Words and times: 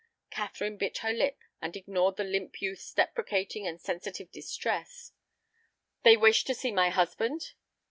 Catherine 0.31 0.77
bit 0.77 0.97
her 1.05 1.13
lip 1.13 1.37
and 1.61 1.75
ignored 1.77 2.15
the 2.17 2.23
limp 2.23 2.59
youth's 2.59 2.91
deprecating 2.91 3.67
and 3.67 3.79
sensitive 3.79 4.31
distress. 4.31 5.11
"They 6.01 6.17
wish 6.17 6.43
to 6.45 6.55
see 6.55 6.71
my 6.71 6.89
husband?" 6.89 7.53